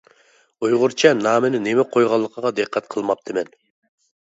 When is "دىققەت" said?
2.63-2.91